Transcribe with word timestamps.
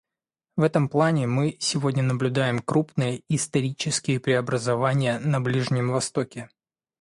В 0.57 0.63
этом 0.63 0.89
плане 0.89 1.27
мы 1.27 1.57
сегодня 1.59 2.01
наблюдаем 2.01 2.57
крупные, 2.57 3.21
исторические 3.29 4.19
преобразования 4.19 5.19
на 5.19 5.39
Ближнем 5.41 5.89
Востоке. 5.91 6.49